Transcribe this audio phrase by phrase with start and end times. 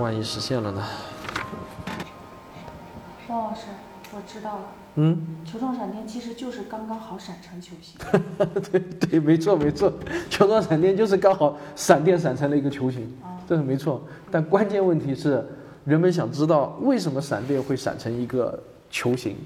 [0.00, 0.82] 万一实现了呢？
[3.28, 3.66] 汪老师，
[4.14, 4.62] 我知道了。
[4.96, 7.96] 嗯，球状闪电其实就是刚刚好闪成球形。
[8.72, 9.92] 对对，没错没错，
[10.28, 13.12] 球状闪电就是刚好闪电闪成了一个球形，
[13.48, 14.02] 这是没错。
[14.30, 15.46] 但关键问题是，
[15.84, 19.36] 人们想知道为什么闪电会闪成一个球形，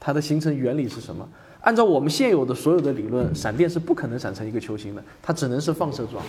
[0.00, 1.28] 它的形成原理是什么？
[1.60, 6.22] 按照我们现有的所有的理论，闪电是不可能闪成一个球形的，它只能是放射状。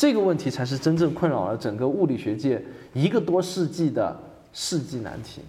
[0.00, 4.18] 这个问题才是真正困扰了整个物理学界一个多世纪的
[4.50, 5.42] 世纪难题。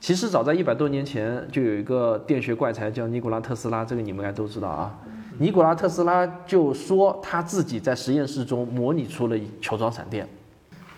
[0.00, 4.98] 其实早在一百多年前，就有一个电学怪才叫尼古拉特斯拉，这个你们应该都知道啊。
[5.36, 10.26] 尼古拉特斯拉就说他自己在实验室中模拟出了球状闪电，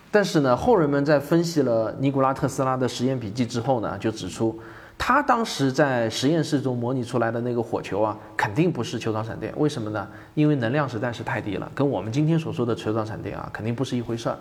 [0.09, 4.57] 但是呢，后人们在分析了尼古拉特斯拉的实验笔记之后呢，就指出
[5.01, 9.51] 他当时在实验室中模拟出来的那个火球啊，肯定不是球状闪电。
[9.57, 10.07] 为什么呢？
[10.35, 14.37] 因为能量实在是太低了，跟我们今天所说的球状闪电啊，肯定不是一回事儿。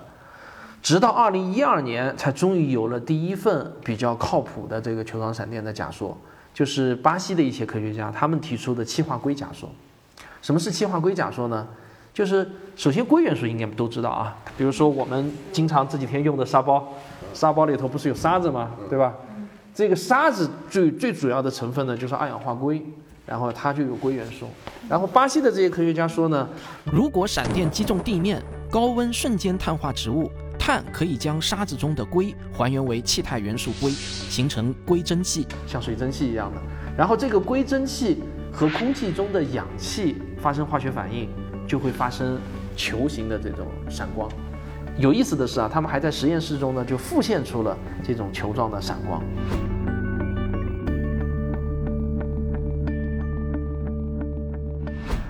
[0.83, 6.15] 直到二零一二年，才终于有了第一份比较靠谱的这个球状闪电的假说，
[6.53, 9.71] 就是巴西的一些科学家他们提出的气化硅假说。
[10.43, 11.67] 什么是气化硅假说呢？
[12.13, 16.93] 就是首先硅元素应该都知道啊，比如说我们经常这几天用的沙包，
[17.33, 18.73] 沙包里头不是有沙子吗？
[18.91, 19.15] 对吧？
[19.79, 22.83] 这个沙子最最主要的成分呢就是二氧化硅，
[23.25, 24.49] 然后它就有硅元素。
[24.89, 26.49] 然后巴西的这些科学家说呢，
[26.85, 30.29] 如果闪电击中地面，高温瞬间碳化植物。
[30.59, 36.61] 碳可以将沙子中的硅还原为气态元素硅，形成硅蒸汽，像水蒸气一样的。
[36.97, 38.21] 然后这个硅蒸汽
[38.53, 41.29] 和空气中的氧气发生化学反应，
[41.69, 42.37] 就会发生
[42.77, 44.29] 球形的这种闪光。
[44.99, 49.23] 有意思的是啊，他们还在实验室中呢就复现出了这种球状的闪光。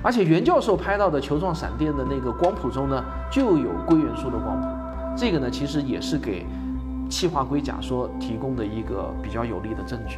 [0.03, 4.67] 而且袁教授拍到的球状闪电的那个光谱中呢，就有硅元素的光谱。
[5.15, 6.47] 这个呢，其实也是给
[7.11, 10.17] 气化硅假说提供的一个比较有力的证据。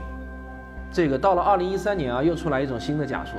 [0.92, 3.34] 这个到了二零一三年啊，又出来一种新的假说，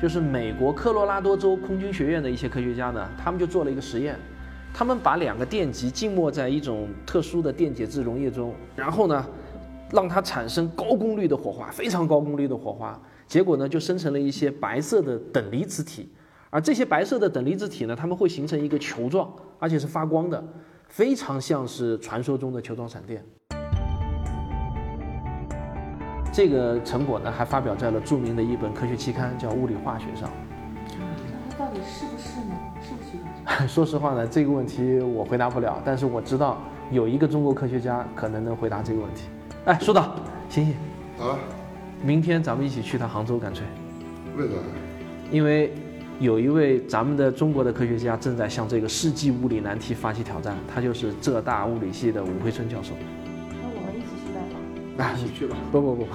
[0.00, 4.18] 就是美国科罗拉多州空军学院的一些科学家呢，他们就做了一个实验，
[4.74, 9.24] 他们把两个电极浸没在一种特殊的电解质溶液中，然后呢，
[9.92, 16.10] 让它产生高功率的火花，非常高功率的火花，结果呢，就生成了一些白色的等离子体，
[16.50, 20.42] 而这些白色的等离子体呢，它们会形成一个球状，而且是发光的。
[20.88, 23.24] 非常像是传说中的球状闪电。
[26.30, 30.30] 这个成果呢，还发表在了著名的一本科学期刊，叫《物理化学》上。
[30.88, 32.71] 那它到底是不是呢？
[33.68, 36.58] 说实话呢，这个问题我回答不了，但是我知道
[36.90, 39.24] 有一个中国科学家可能能回答这个问题。
[39.64, 40.14] 哎，疏导，
[40.48, 40.74] 醒醒！
[41.18, 41.38] 啊？
[42.02, 43.64] 明天咱们一起去趟杭州，干脆。
[44.36, 44.54] 为啥？
[45.30, 45.72] 因为。
[46.20, 52.92] 有一位咱们的中国的科学家正在向这个世纪物理难题发起挑战，他就是浙大物理系的武辉春教授。
[53.60, 54.32] 那我们一起去
[54.96, 55.18] 拜访？
[55.18, 55.56] 一起去吧。
[55.72, 56.06] 不不不，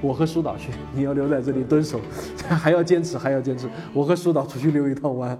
[0.00, 2.00] 我和疏导去，你要留在这里蹲守，
[2.48, 3.68] 还要坚持，还要坚持。
[3.92, 5.38] 我和疏导出去溜一趟弯。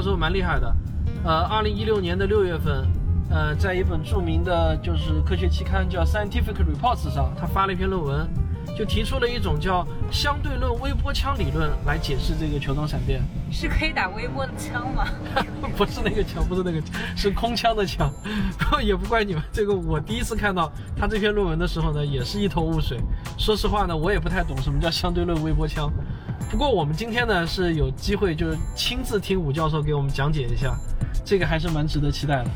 [0.00, 0.74] 教授蛮厉害的，
[1.24, 2.90] 呃，二零一六年的六月份，
[3.28, 8.26] 呃，在一本著名的就是科学期刊叫《Scientific Reports》上，他发了一篇论文，
[8.74, 13.20] 就提出了一种叫相对论微波枪理论来解释这个球状闪电。
[13.52, 15.04] 是可以打微波的枪吗？
[15.76, 18.10] 不是那个枪，不是那个枪，是空枪的枪。
[18.82, 22.98] 也不怪你们，这个我第一次看到他这篇论文的时候呢，也是一头雾水。
[23.40, 25.90] 说实话呢，我也不太懂什么叫相对论微波枪。
[26.50, 30.76] 不过我们今天呢是有机会，就是亲自听武教授给我们讲解一下，
[31.24, 32.50] 这个还是蛮值得期待的。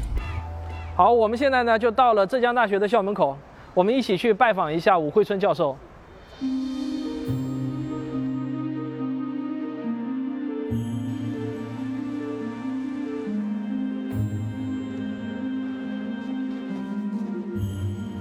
[0.95, 3.35] 好，我们现在呢就到了浙江大学的校门口，
[3.73, 5.75] 我们一起去拜访一下武惠春教授。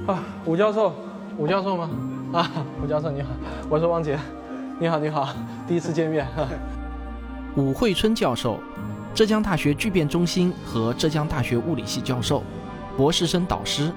[0.08, 0.94] 啊，武教授，
[1.38, 1.90] 武教授吗？
[2.34, 2.50] 啊，
[2.84, 3.30] 武教授你好，
[3.70, 4.18] 我是汪杰。
[4.80, 5.30] 你好，你好，
[5.68, 6.28] 第一次见面。
[7.56, 8.60] 武惠春教授，
[9.14, 12.42] 浙江大学聚变中心和浙江大学物理系教授，
[12.98, 13.92] 博士生导师，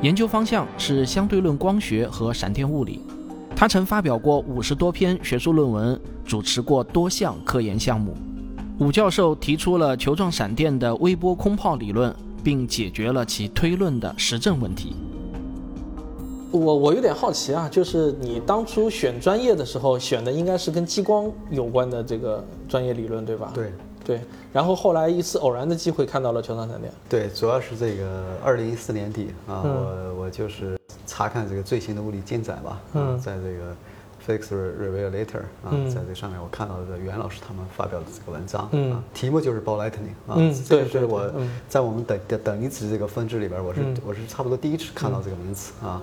[0.00, 3.02] 研究方向是相对论光学和闪电物理。
[3.54, 8.16] 他曾发表过五十多篇学术论文，主持过多项科研项目。
[8.78, 14.96] 武教授提出了球状闪电的微波空泡理论，并解决了其推论的实证问题。
[16.50, 23.50] 我我有点好奇啊，就是你当初选专业的时候选的应该是跟激光有关的这个专业理论，对吧？
[23.54, 23.72] 对
[24.04, 24.20] 对。
[24.52, 26.92] 然后后来一次偶然的机会看到了球状闪电。
[27.08, 33.76] 对，主要是这个二零一四年底啊，我我就是查看这个最新的物理进展吧，嗯，在这个。
[34.28, 40.36] Physics Revelator 啊，在这上面我看到的袁老师他们发表的这个文章啊，题目就是 Ball Lightning 啊，
[40.66, 41.32] 这个是我
[41.66, 46.02] 在我们等等离子这个分支里边，我是我是差不多第一次看到这个名词啊，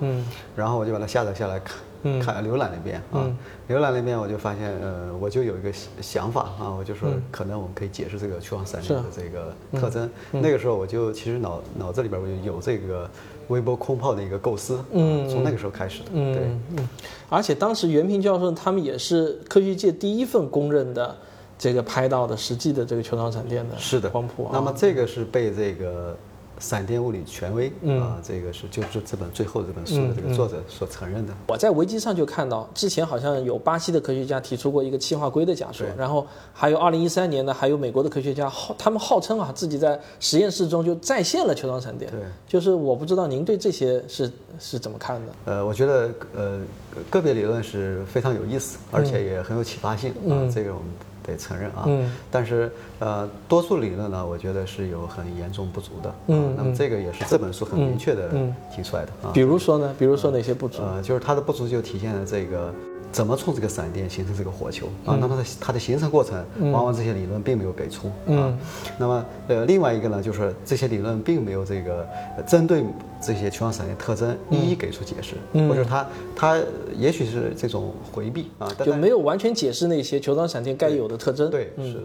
[0.56, 3.30] 然后我就把它下载下来看，看浏览了一遍啊，
[3.70, 13.08] 浏览了一遍我就发现呃，我就有一个想法啊，我就说可能我们可以解释这个球状闪电的这个特征，那个时候我就其实脑脑子里边我就有这个。
[13.48, 16.44] 微波空炮的一个构思，嗯，从那个时候开始的，对，
[16.78, 16.90] 嗯，
[17.30, 21.16] 而且当时袁平教授他们也是科学界第一份公认的
[21.58, 24.10] 这个拍到的实际的这个球状闪电的，是的。
[24.10, 24.52] 光谱，啊。
[24.54, 26.16] 那么这个是被这个。
[26.60, 27.68] 闪电物理权威
[28.00, 31.34] 啊，这个是就是这本最后这本书的这个作者所承认的。
[31.48, 42.10] 我在维基上就看到，之前好像有巴西的科学家提出过一个气化硅的假说，然后还有二零一三年呢，还有美国的科学家号他们号称啊自己在实验室中就再现了球状闪电。
[42.12, 45.34] 对，就是我不知道您对这些是是怎么看的？
[45.46, 46.62] 呃，我觉得呃
[47.10, 50.88] 个别理论是非常有意思，而且也很有启发性啊，这个我们。
[51.26, 58.30] 得承认啊，嗯，但是呃，多数理论呢，我觉得是有很严重不足的，嗯，那么这个也是这本书很明确的
[58.74, 59.32] 提出来的啊。
[59.34, 59.96] 比如说呢？
[59.98, 60.82] 比如说哪些不足？
[60.82, 62.74] 呃，就是它的不足就体现了这个。
[63.16, 65.16] 怎么从这个闪电形成这个火球啊？
[65.22, 68.54] 那么它它的形成过程，往往这些理论并没有给出啊。
[69.00, 72.06] 那么呃，另外一个呢，就是这些理论并没有这个
[72.46, 72.84] 针对
[73.22, 75.36] 这些球状闪电特征一一给出解释，
[75.70, 76.60] 或者它它
[76.94, 81.50] 也许是这种回避啊，就没有完全解释那些球状闪电该有的特征。
[81.50, 82.02] 对，是的。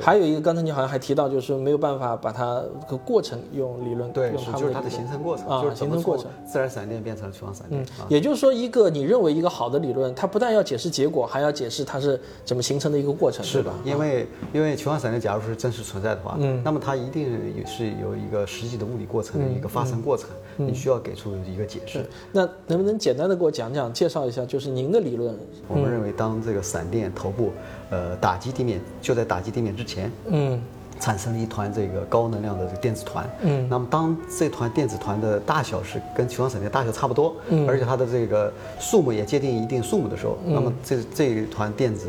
[0.00, 7.82] 还有一个，刚才你好像还提到，就是没有办法把它个过程用理论对，用它就是它的形成过程啊，形成过程，自然闪电变成了球状闪电。
[7.82, 13.70] 嗯，也就是说，一个你认为一个好的理论，它不但要解释结果，还要解释它是怎么形成的一个过程，是的？
[13.84, 22.04] 因为因为球状闪电假如是真实存在的话，嗯，那么它一定也是有一个实际的物理过程的一个发生过程，你需要给出一个解释。
[22.32, 25.36] 那能不能简单的给我讲讲，介绍一下，就是您的理论？
[25.68, 27.52] 我们认为，当这个闪电头部。
[27.90, 30.60] 呃，打击地面就在打击地面之前，嗯，
[30.98, 42.08] 产生了一团这个高能量的这个电子团，嗯，那么当这团电子团的大小是跟球状闪电大小差不多，嗯，而且它的这个数目也接近一定数目的时候，那么这这一团电子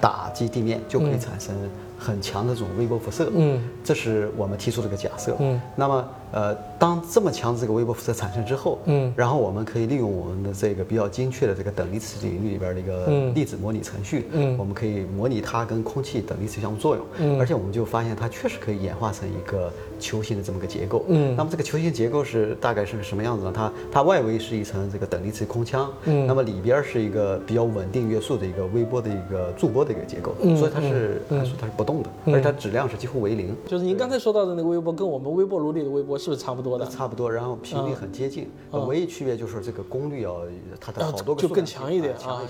[0.00, 1.54] 打击地面就可以产生
[1.98, 6.08] 很强的这种微波辐射，嗯，这是我们提出这个假设，嗯，那么。
[6.36, 23.52] 呃，当这么强的这个微波辐射产生之后，嗯，然后我们可以利用我们的这个比较精确的这个等离子领域里边的一个粒子模拟程序，嗯，我们可以模拟它跟空气等离子相互作用，嗯，而且我们就发现它确实可以演化成一个球形的这么个结构，嗯，那么这个球形结构是大概是什么样子呢？
[23.54, 33.56] 它它外围是一层这个等离子空腔，嗯，那么里边是一个比较稳定约束的一个微波的一个驻波的一个结构，嗯，所以它是它是它是不动的，而且它质量是几乎为零。
[33.66, 36.18] 就是您刚才说到的那个微波，跟我们微波炉里的微波。
[36.26, 36.84] 是不是差不多的？
[36.88, 40.40] 差不多，然后频率很接近，唯一区别就是这个功率要
[40.80, 42.42] 它的好多个就更强一点啊。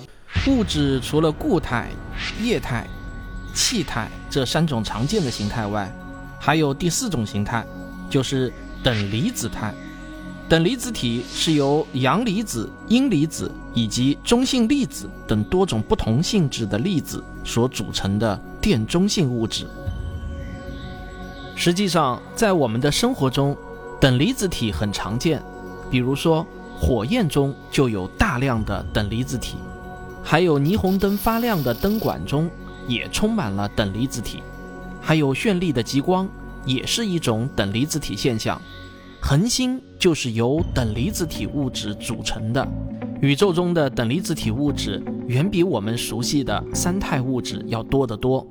[0.48, 1.90] 物质除了固态、
[2.40, 2.86] 液态、
[3.54, 5.94] 气态这三种常见的形态外，
[6.40, 7.66] 还有第四种形态，
[8.08, 8.50] 就是
[8.82, 9.74] 等离子态。
[10.48, 19.66] 等离子体是由阳离子、阴离子以及中性粒子等多种不同性质的粒子所组成的电中性物质。
[21.58, 23.56] 实际上，在我们的生活中，
[24.00, 25.42] 等离子体很常见。
[25.90, 26.46] 比如说，
[26.78, 29.56] 火焰中就有大量的等离子体，
[30.22, 32.50] 还有霓虹灯发亮的灯管中
[32.88, 34.42] 也充满了等离子体，
[35.00, 36.28] 还有绚丽的极光
[36.64, 38.60] 也是一种等离子体现象。
[39.22, 42.66] 恒星就是由等离子体物质组成的。
[43.22, 48.46] 宇宙中的等离子体物质远比我们熟悉的三态物质要多得多。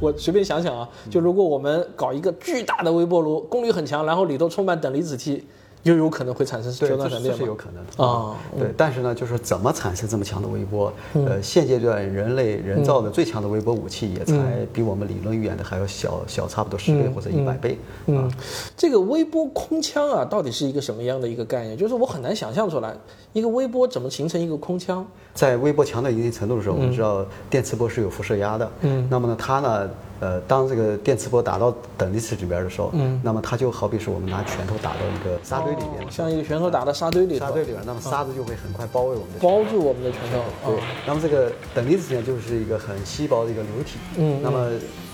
[0.00, 5.44] 我随便想想啊，就如果我们搞一个巨大的微波炉，功率很强，然后里头充满等离子体。
[5.82, 8.36] 又有可能会产生球状闪电是有可能的啊。
[8.58, 10.92] 对，但是呢，就是怎么产生这么强的微波？
[11.14, 14.34] 呃，现阶段人类人造的最强的微波武器也才
[14.74, 17.78] 比我们理论预言的还要小小差不多十倍或者一百倍。
[18.08, 18.30] 嗯，
[18.76, 21.74] 这个微波空腔啊，到底是一个什么样的一个概念？
[21.74, 22.94] 就是我很难想象出来，
[23.32, 25.06] 一个微波怎么形成一个空腔？
[25.34, 28.70] 在微波强到一定程度的时候，我们知道电磁波是有辐射压的。
[28.80, 29.90] 嗯，那么呢，它呢？
[30.20, 40.72] 呃，当这个电磁波打到等离子里边的时候，嗯，那么它就好比是我们拿拳头打到一个沙堆里面，像一个拳头打到沙堆里，沙堆里边，那么沙子就会很快包围我们的，包住我们的拳头。
[40.72, 44.68] 对，那么这个等离子呢，就是一个很稀薄的一个流体，嗯，那么。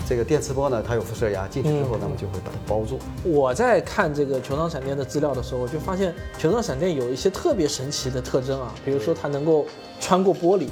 [0.07, 2.97] 这个电磁波呢，它有辐射压，进去之后，那么就会把它包住。
[3.23, 9.65] 我在看这个球状闪电的资料的时候，我就发现球状闪电有一些特别神奇的特征啊，比如说它能够
[9.99, 10.67] 穿过玻璃。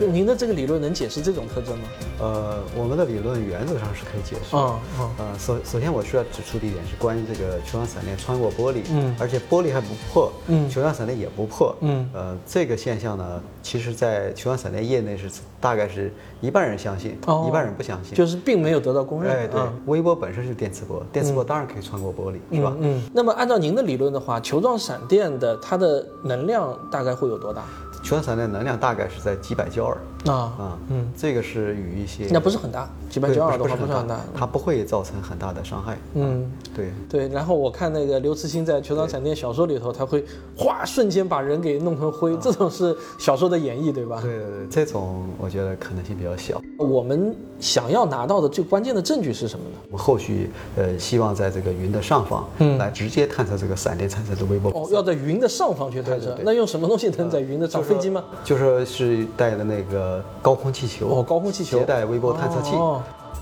[0.00, 1.84] 就您的这个理论能解释这种特征吗？
[2.20, 4.56] 呃，我们的理论原则上是可以解释。
[4.56, 5.10] 嗯嗯。
[5.18, 15.28] 呃，首首先我需要指出的一点是关于这个球状闪电穿过玻璃，嗯，而且玻璃还不破，嗯，球状闪电也不破，嗯，呃，这个现象呢，其实在球状闪电业内是
[15.60, 19.34] 大概是一半人相信，一半人不相信，就是并没有得到公认。
[19.34, 22.74] 哎，对，微波本身是电磁波，电磁波当然可以穿过玻璃，是吧？
[22.80, 23.02] 嗯。
[23.12, 27.62] 那么按照您的理论的话，球状闪电的它的能量大概会有多大？
[28.04, 29.96] 全散的能量大概是在几百焦耳。
[30.26, 35.98] 啊啊嗯，这个是与一些那不是很大，几百焦耳的话不是很大，它不会造成很大的伤害。
[36.14, 37.28] 嗯，对对。
[37.28, 40.24] 然后我看那个刘慈欣在《球场闪电》小说里头，他会
[40.56, 44.18] 哗瞬间把人给弄成灰，这种是小说的演绎，对吧？
[44.22, 46.60] 对对对，这种我觉得可能性比较小。
[46.78, 49.76] 我们想要拿到的最关键的证据是什么呢？
[49.90, 54.70] 我们后续呃希望在这个云的上方，嗯，来直接探测这个闪电产生的微波。
[54.72, 57.82] 哦，要在云的上方去探测，那用什么东西能在云的上？
[57.82, 58.24] 飞机吗？
[58.42, 60.13] 就说是带的那个。
[60.42, 62.72] 高空气球哦，高空气球携带微波探测器。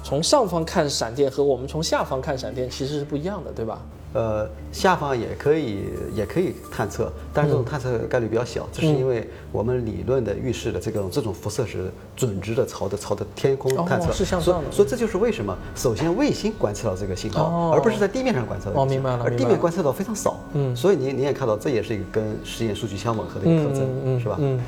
[0.05, 3.81] 从上方看闪电和我们从下方看闪电其实是不一样的，对吧？
[4.15, 14.73] 呃，下方也可以，也可以探测，但是这种探测概率比较小，这是因为我们理论的预示的这种这种辐射是准直的朝着朝着天空探测，是向上的。
[14.73, 18.83] 所以这就是为什么首先卫星观测到这个信号，而不是在地面上观测到。
[18.83, 19.23] 哦，明白了。
[19.25, 24.37] 而地面观测到非常少，嗯，所以你你也看到，这也是一个跟实验数据相吻合的一个特征，嗯是吧？
[24.41, 24.61] 嗯，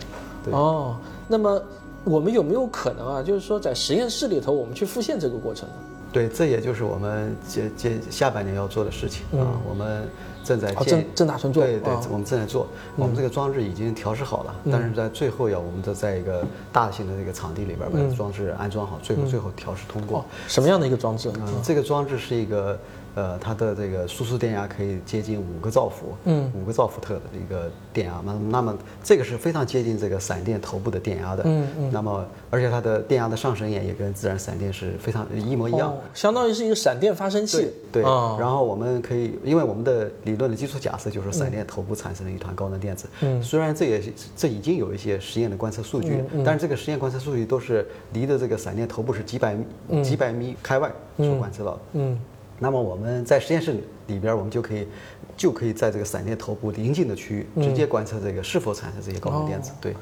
[0.44, 0.54] 对。
[0.54, 0.96] 哦，
[1.26, 1.61] 那么。
[2.04, 3.23] 我们有没有可能啊？
[3.23, 5.75] 就是说，在实验室里头，我们去复现这个过程呢？
[6.12, 9.58] 对，这也就是我们接接下半年要做的事情啊。
[9.68, 10.06] 我们
[10.44, 11.64] 正在建，正打算做。
[11.64, 12.68] 对对，我们正在做。
[12.94, 20.25] 我们这个装置已经调试好了，但是在最后要我们的在一个大型的这个场地里边把装置安装好，最后最后调试通过。
[20.46, 21.32] 什么样的一个装置？
[21.34, 22.78] 嗯，这个装置是一个。
[23.14, 31.68] 呃，它的这个输出电压可以接近五个兆伏，嗯，五个兆伏特的一个电压，那那么这个是非常接近这个闪电头部的电压的，嗯。
[31.78, 44.02] 嗯，那么而且它的电压的上升也也跟自然闪电是非常一模一样，相当于是一个闪电发生器，对，然后我们可以，因为我们的理论的基础假设就是闪电头部产生了一团高能电子，嗯，虽然这也
[44.37, 52.18] 这已经有一些实验的观测数据，但是这个实验观测数据都是离的这个闪电头部是几百米几百米开外所观测到的，嗯。
[52.64, 53.75] 那么我们在实验室
[54.06, 54.88] 里边，我们就可以
[55.37, 59.73] 就可以在这个闪电头部临近的区域直接观测这个是否产生这些高能电子。
[59.83, 59.94] 对，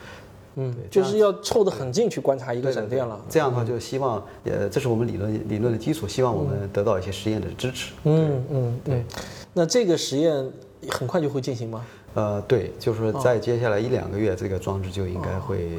[0.55, 3.21] 嗯，就是要凑得很近去观察一个闪电了。
[3.29, 7.93] 这样的话，就希望呃，这是我们理论理论的基础，希望我们得到一些实验的支持。
[8.05, 9.05] 嗯嗯，对。
[9.53, 10.49] 那这个实验
[10.89, 11.85] 很快就会进行吗？
[12.15, 15.71] 呃，对，就是说在接下来一两个月，这个装置就应该会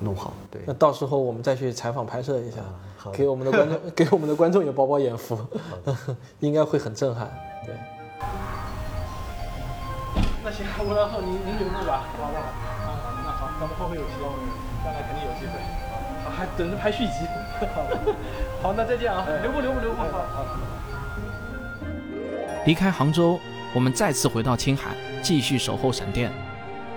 [0.00, 0.32] 弄好。
[0.50, 2.58] 对，那到时候我们再去采访拍摄一下。
[3.14, 5.38] 给我们的观众， 给我们的观众也饱饱眼福，
[6.40, 7.32] 应该会很震撼。
[7.64, 7.74] 对。
[10.44, 12.28] 那行，吴老师，您您留步吧，好不好？
[12.28, 14.20] 啊，那好，咱们后会有期，
[14.84, 15.52] 将来肯定有机会。
[16.22, 17.24] 好，还等着拍续集。
[17.74, 17.80] 好，
[18.68, 19.24] 好，那再见啊！
[19.42, 19.96] 留步，留步，留步。
[19.96, 20.44] 好，好。
[22.66, 23.40] 离开杭州，
[23.72, 24.90] 我们再次回到青海，
[25.22, 26.30] 继续守候闪电。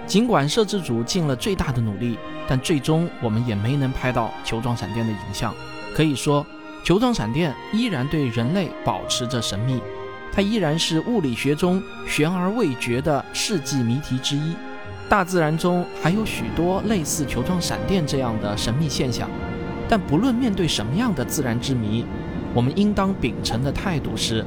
[0.06, 5.54] 尽管摄制组尽了最大的努力，但最终我们也没能拍到球状闪电的影像。
[5.96, 6.46] 可以说，
[6.84, 9.80] 球状闪电依然对人类保持着神秘，
[10.32, 14.54] 它依然是物理学中悬而未决的世纪谜题之一。
[15.08, 19.30] 大自然中还有许多类似球状闪电这样的神秘现象，
[19.88, 22.04] 但不论面对什么样的自然之谜，
[22.54, 24.44] 我们应当秉承的态度是：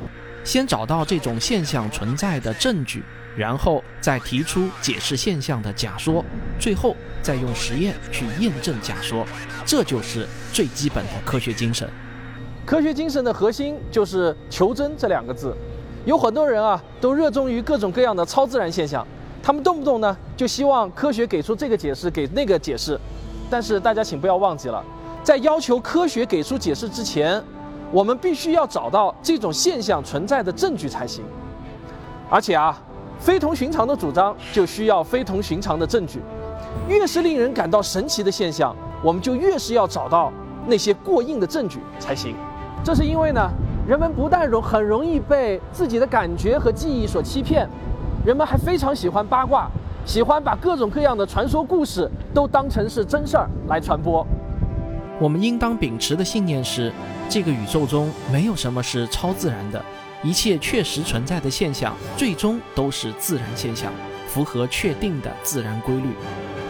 [0.47, 3.03] 先找到这种现象存在的证据，
[3.37, 6.25] 然后再提出解释现象的假说，
[6.59, 6.97] 最后。
[7.23, 9.27] 再用实验去验证假说，
[9.65, 11.91] 这就是最基本的科学精神。
[12.65, 15.53] 科学精神的核心就是求真这两个字。
[16.05, 19.05] 有很多人啊，都热衷于各种各样的超自然现象，
[19.43, 22.97] 他们动不动呢就希望科学给出这个解释，给那个解释。
[23.51, 24.81] 但是大家请不要忘记了，
[25.25, 27.43] 在要求科学给出解释之前，
[27.93, 31.25] 我们必须要找到这种现象存在的证据才行。
[32.29, 32.77] 而且啊，
[33.19, 36.21] 非同寻常的主张就需要非同寻常的证据。
[36.89, 40.33] 越是令人感到神奇的现象，我们就越是要找到
[40.67, 42.35] 那些过硬的证据才行。
[42.85, 43.49] 这是因为呢，
[43.89, 47.69] 人们不但容很容易被自己的感觉和记忆所欺骗，
[48.25, 49.69] 人们还非常喜欢八卦，
[50.05, 54.27] 喜欢把各种各样的传说故事都当成是真事儿来传播。
[55.19, 56.93] 我们应当秉持的信念是：
[57.29, 59.83] 这个宇宙中没有什么是超自然的，
[60.23, 63.91] 一切确实存在的现象，最终都是自然现象，
[64.29, 66.11] 符合确定的自然规律。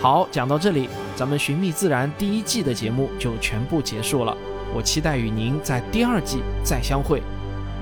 [0.01, 4.37] 好，讲到这里，咱们《寻觅自然》第一季的节目就全部结束了。
[4.73, 7.21] 我期待与您在第二季再相会。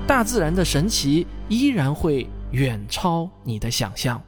[0.07, 4.21] 大自然的神奇依然会远超你的想象。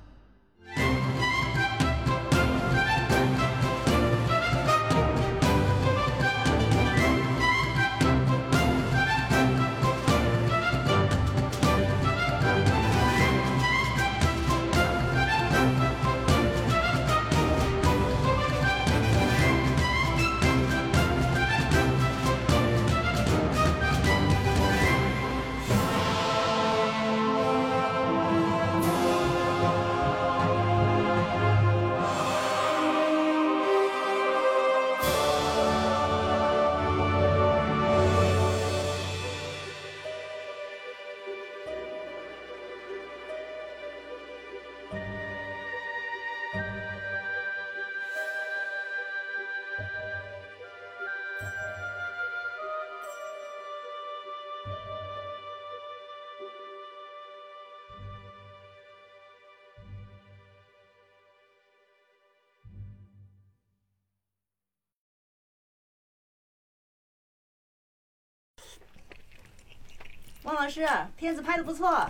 [70.48, 70.88] 汪老师，
[71.18, 72.08] 片子拍的不错，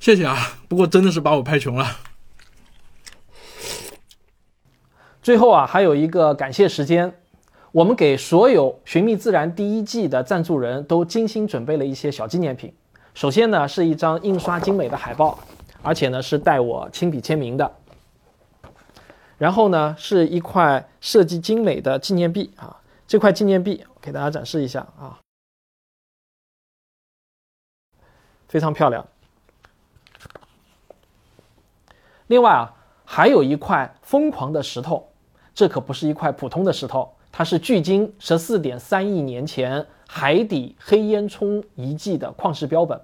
[0.00, 0.34] 谢谢啊。
[0.68, 1.86] 不过真的是把我拍穷了。
[5.22, 7.14] 最后啊，还有一个感谢时间，
[7.72, 12.72] 我们给所有《寻觅自然》第一季的赞助人都精心准备了一些小纪念品。
[13.12, 15.38] 首先呢，是一张印刷精美的海报，
[15.82, 17.70] 而且呢是带我亲笔签名的。
[19.36, 22.74] 然后呢，是一块设计精美的纪念币啊，
[23.06, 25.20] 这块纪念币给大家展示一下啊。
[28.54, 29.04] 非常漂亮。
[32.28, 32.72] 另外啊，
[33.04, 35.08] 还有一块疯狂的石头，
[35.52, 43.00] 这可不是一块普通的石头，它是距今十四点三亿年前海底黑烟囱遗迹的矿石标本。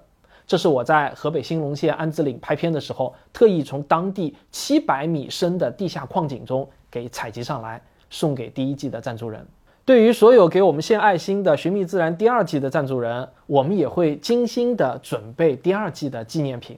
[0.47, 9.45] 这是我在河北兴隆县安子岭拍片的时候，特意从当地七百米深的地下矿井中给采集上来，送给第一季的赞助人。
[9.83, 16.77] 对于所有给我们献爱心的《寻觅自然》第二季的赞助人，我们也会精心的准备第二季的纪念品。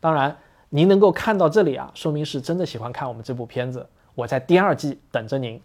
[0.00, 0.36] 当然，
[0.68, 3.86] 您能够看到这里啊，说明是真的喜欢看我们这部片子。
[4.14, 5.60] 我在第二季等着您。